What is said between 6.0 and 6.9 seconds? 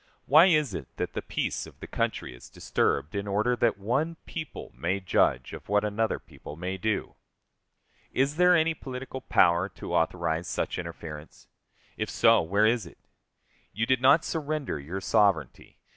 people may